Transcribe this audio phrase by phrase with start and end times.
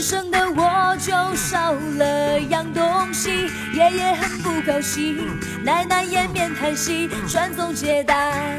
[0.00, 5.16] 生的我就少了样东西，爷爷很不高兴，
[5.62, 8.58] 奶奶掩面叹息，传宗接代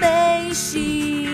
[0.00, 1.28] 没戏。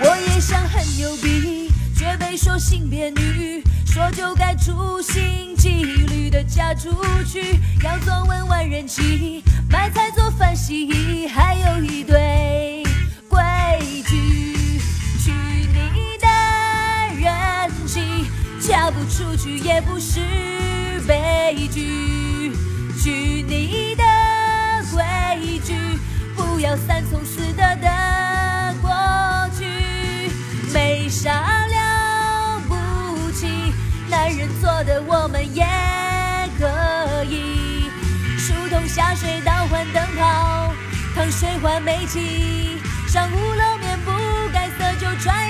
[0.00, 6.90] 我也想很牛逼，却被说性别女，说就该处心积虑的嫁出
[7.26, 12.82] 去，要做文玩人妻，买菜做饭洗衣，还有一堆
[13.28, 13.38] 规
[14.08, 14.65] 矩。
[18.66, 20.18] 嫁不出去也不是
[21.06, 22.52] 悲剧。
[23.00, 24.02] 去你的
[24.92, 25.74] 规矩，
[26.34, 28.90] 不要三从四德的过
[29.56, 29.64] 去，
[30.74, 33.46] 没啥了不起，
[34.10, 35.64] 男人做的我们也
[36.58, 37.88] 可以。
[38.36, 40.74] 疏通下水道换灯泡，
[41.14, 44.10] 烫水换煤气，上五楼面不
[44.52, 45.48] 改色就喘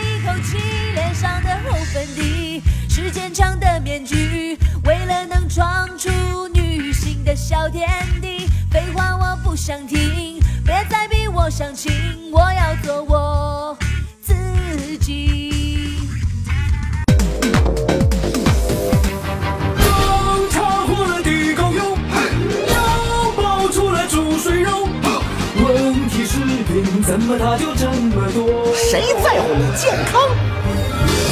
[27.19, 28.45] 怎么它就这么多？
[28.75, 30.21] 谁在乎你健康？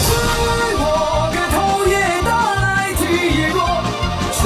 [0.09, 0.13] 在
[0.81, 0.83] 我
[1.31, 1.95] 个头也
[2.25, 3.05] 大，来体
[3.39, 3.61] 也弱，
[4.33, 4.41] 声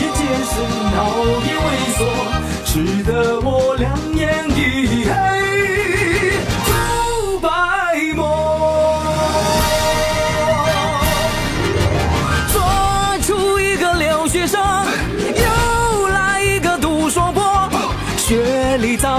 [0.16, 0.50] 结实，
[0.96, 0.96] 脑
[1.44, 1.68] 也萎
[1.98, 2.00] 缩，
[2.64, 5.12] 吃得我两眼一黑，
[6.64, 7.48] 肤白
[8.16, 8.18] 沫。
[12.50, 12.56] 做
[13.26, 14.58] 出一个留学生，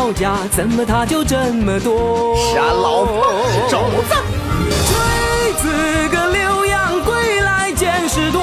[0.10, 2.36] 历造假，怎么他就这么多？
[2.54, 4.16] 杀老婆是肘子。
[4.88, 8.42] 锤子个留洋归来见识多，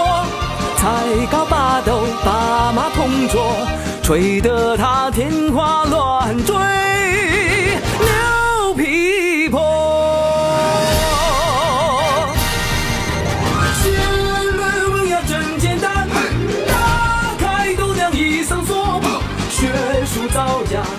[0.77, 3.53] 才高八斗，把马同桌，
[4.03, 6.54] 吹得他天花乱坠，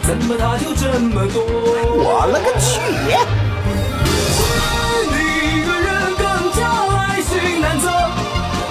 [0.07, 1.43] 怎么它就这么多？
[1.43, 2.79] 我了个去！
[5.11, 5.15] 你
[5.65, 6.23] 个人更
[6.53, 6.59] 加
[6.95, 7.29] 爱情
[7.59, 7.85] 难测，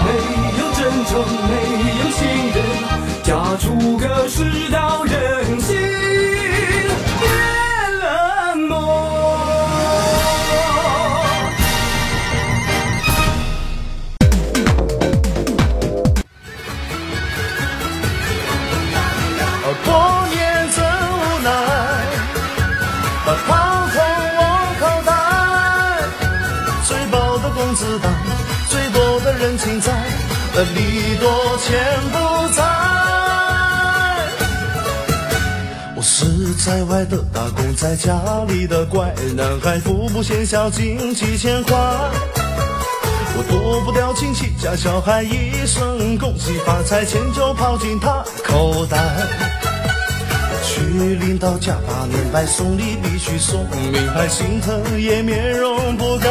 [0.01, 0.09] 没
[0.57, 1.13] 有真诚，
[1.51, 1.53] 没
[2.01, 2.19] 有信
[2.55, 2.59] 任，
[3.23, 3.29] 嫁
[3.61, 3.67] 出
[3.99, 4.35] 个世
[4.73, 4.79] 道
[36.67, 41.77] 在外的打工，在家里的乖，男孩父母嫌小，经几千块。
[41.79, 48.99] 我躲不掉亲戚家小孩一声恭喜发财，钱就跑进他口袋。
[50.65, 50.81] 去
[51.15, 56.29] 领导家把年拜，送礼必须送名牌，心疼也面容不改。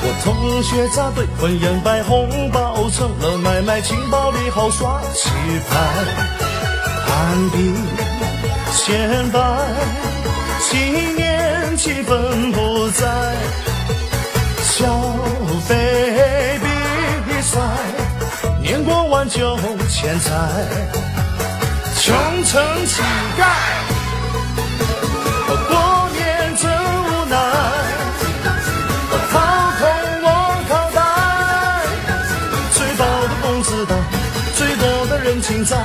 [0.00, 5.28] 我同学扎堆婚宴摆红包成了买卖，情包里好耍棋
[5.68, 5.76] 牌，
[7.06, 7.74] 攀比
[8.72, 9.38] 显摆，
[10.60, 13.06] 新年气氛不在。
[14.62, 14.86] 消
[15.66, 16.60] 费
[17.26, 17.58] 比赛，
[18.62, 19.56] 年过万就
[19.88, 20.30] 欠债，
[22.00, 23.02] 穷成乞
[23.36, 23.42] 丐。
[25.68, 27.36] 过年真无奈，
[29.32, 29.34] 掏
[29.78, 29.80] 空
[30.22, 30.26] 我
[30.68, 30.98] 口袋，
[32.72, 33.98] 最薄的工资单，
[34.54, 35.76] 最多的人情债，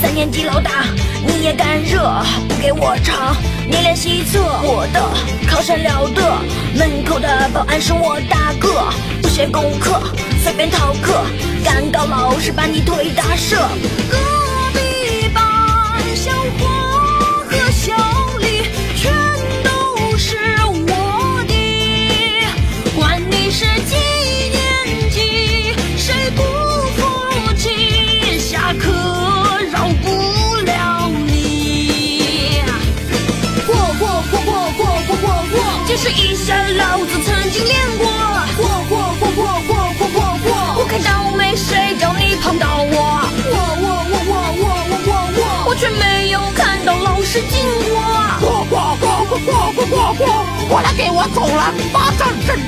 [0.00, 0.84] 三年级老大，
[1.26, 2.22] 你也敢惹？
[2.48, 3.36] 不给我唱，
[3.66, 4.38] 你练习册。
[4.62, 5.02] 我的
[5.48, 6.22] 靠山了得，
[6.78, 8.92] 门口的保安是我大哥。
[9.20, 10.00] 不学功课，
[10.42, 11.24] 随便逃课，
[11.64, 13.56] 敢告老师把你腿打折。
[14.08, 14.16] 隔
[14.72, 15.44] 壁班
[16.14, 16.30] 小
[16.60, 16.77] 黄
[37.68, 38.08] 练过。
[38.56, 40.48] 过过过过过过过过，
[40.78, 42.94] 我可倒霉谁叫你碰到我。
[43.50, 47.54] 我我我我我我我我，我却没有看到老师经
[47.88, 48.00] 过。
[48.40, 50.20] 过过过过过过过过，
[50.68, 52.58] 过来给我走了，把这儿认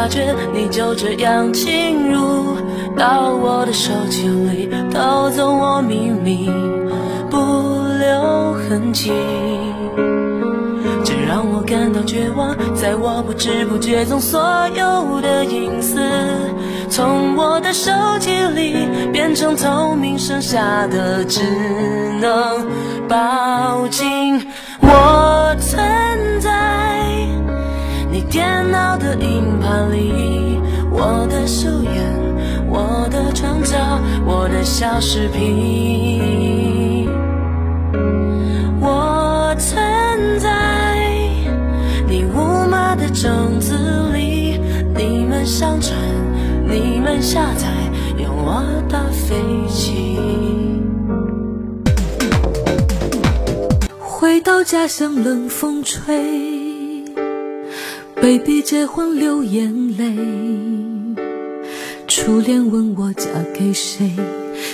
[0.00, 2.56] 发觉，你就这样侵入
[2.96, 6.50] 到我的手机里，偷走我秘密，
[7.28, 7.36] 不
[7.98, 9.12] 留痕迹。
[11.04, 14.40] 这让我感到绝望，在我不知不觉中，所
[14.74, 16.00] 有的隐私
[16.88, 21.42] 从我的手机里变成透明，剩下的只
[22.22, 22.66] 能
[23.06, 24.46] 抱紧
[24.80, 25.78] 我曾
[32.72, 37.08] 我的创造，我的小视频。
[38.80, 40.48] 我存在
[42.08, 43.74] 你无码的种子
[44.12, 44.60] 里，
[44.96, 45.98] 你们上传，
[46.68, 47.66] 你们下载，
[48.16, 49.36] 用我的飞
[49.68, 50.16] 机。
[53.98, 57.04] 回到家乡，冷风吹
[58.14, 60.89] ，baby 结婚流眼泪。
[62.10, 64.10] 初恋问我嫁给谁，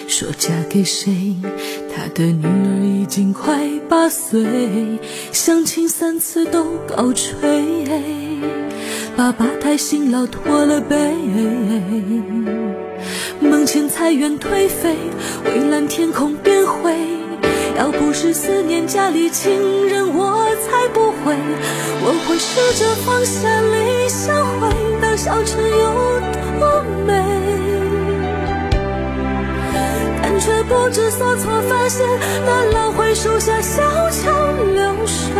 [0.09, 1.37] 说嫁给谁，
[1.95, 4.43] 他的女儿已经快八岁，
[5.33, 7.85] 相亲三次都告吹，
[9.15, 10.97] 爸爸太辛劳驼了背，
[13.39, 14.97] 门前菜园颓废，
[15.45, 16.91] 蔚蓝天空变灰。
[17.77, 21.37] 要不是思念家里亲人，我才不会。
[22.01, 24.71] 我会试着放下理想，回
[25.03, 26.26] 到小城有
[26.59, 27.13] 多美。
[30.23, 32.07] 但却不知所措，发现
[32.45, 34.31] 那老槐树下小桥
[34.75, 35.33] 流水，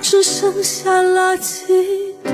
[0.00, 1.66] 只剩下垃圾
[2.22, 2.30] 堆。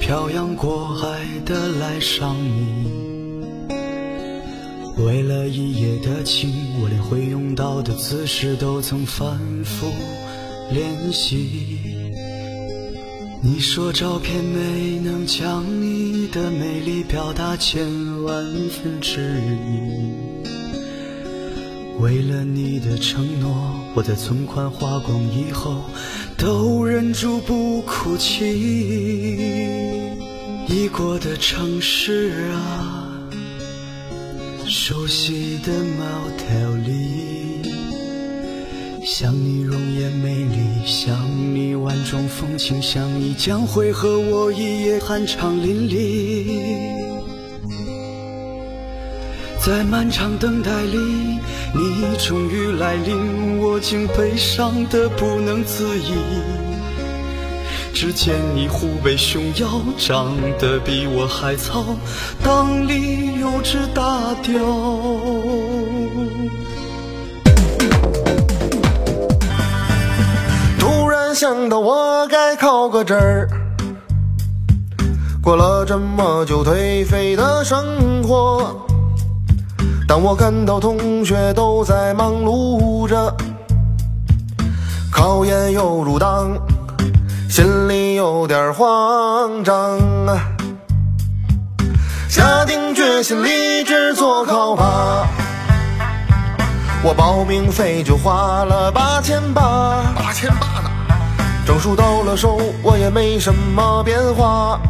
[0.00, 2.90] 漂洋过海的来上你。
[5.04, 6.50] 为了一夜的情，
[6.80, 9.86] 我连会用到的姿势都曾反复
[10.72, 11.78] 练习。
[13.42, 17.86] 你说照片没能将你的美丽表达千
[18.22, 20.40] 万分之一。
[22.00, 25.80] 为了你的承诺，我的存款花光以后，
[26.36, 28.44] 都忍住不哭泣。
[30.68, 33.18] 已过的城市啊，
[34.68, 37.72] 熟悉的 motel 里，
[39.02, 41.16] 想你容颜美丽，想
[41.54, 47.05] 你万种风情，想你将会和我一夜酣畅淋漓。
[49.66, 51.40] 在漫长等待里，
[51.74, 56.14] 你终于来临，我竟悲伤的不能自已。
[57.92, 61.84] 只见你虎背熊腰，长得比我还糙，
[62.44, 64.54] 裆里有只大雕。
[70.78, 73.48] 突然想到我该考个证儿，
[75.42, 78.85] 过了这么久颓废的生活。
[80.08, 83.34] 当我看到同学都在忙碌着，
[85.10, 86.56] 考研又入党，
[87.50, 90.38] 心里有点慌张啊。
[92.28, 95.26] 下定决心立志做考霸，
[97.02, 100.90] 我报名费就花了八千八，八千八呢。
[101.66, 104.80] 证书到了手，我也没什么变化，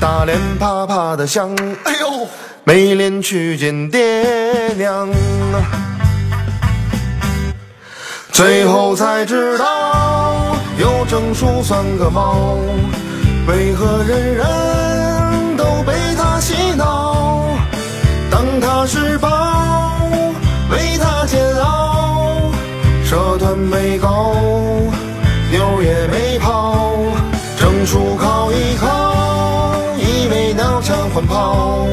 [0.00, 1.54] 大脸啪啪的响，
[1.84, 2.26] 哎呦！
[2.64, 4.24] 没脸去见爹
[4.76, 5.08] 娘，
[8.32, 12.56] 最后才知道有证书算个毛，
[13.46, 17.48] 为何人人都被他洗脑？
[18.30, 19.28] 当他是宝，
[20.70, 22.52] 为他煎熬，
[23.04, 24.34] 社团没搞，
[25.50, 26.94] 妞也没泡，
[27.58, 28.29] 证书考一考，一枚
[31.20, 31.86] 鸟枪换炮。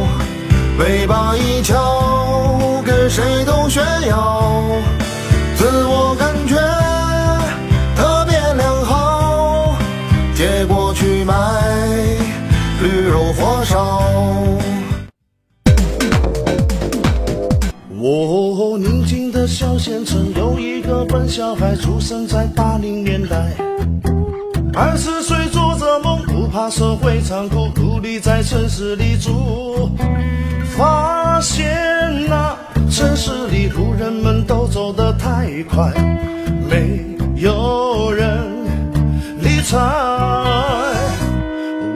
[0.80, 4.64] 尾巴一翘，跟谁都炫耀，
[5.56, 6.56] 自我感觉
[7.96, 9.76] 特别良好，
[10.36, 11.34] 结果去买
[12.82, 14.02] 驴肉火烧。
[18.00, 23.52] 我宁静的小县城有一个笨小孩，出生在八零年代，
[24.76, 27.68] 二十岁做着梦，不怕社会残酷，
[27.98, 29.90] 努力在城市里住。
[30.78, 31.68] 发现
[32.30, 32.56] 那
[32.92, 35.92] 城市里路人们都走得太快，
[36.70, 37.04] 没
[37.42, 38.28] 有人
[39.42, 39.80] 理睬。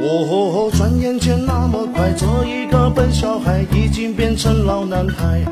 [0.03, 5.43] 我转眼间那么快，这一个笨小孩已经变成老男孩。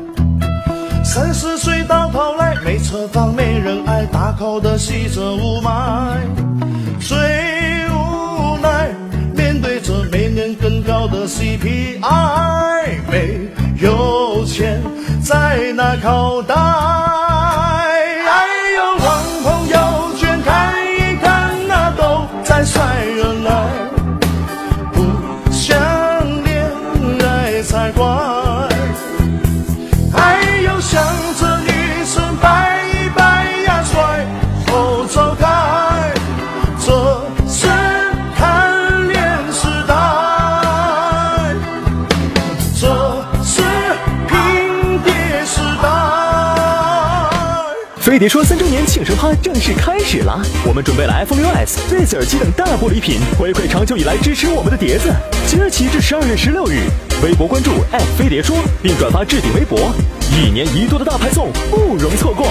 [1.04, 6.18] 三十岁到头来，没车房，没人爱，大口的吸着雾霾。
[6.98, 7.16] 最
[15.50, 16.54] 在那口袋，
[48.10, 55.14] 飞碟说三周年庆生趴正式开始了，我们准备了 iPhone 6s、r a z e 耳机等大波礼品，回馈长久以来支持我们的碟子。
[55.46, 56.88] 即日起至十二月十六日，
[57.22, 57.70] 微博关注
[58.18, 59.92] 飞碟说，并转发置顶微博，
[60.32, 62.48] 一年一度的大派送不容错过。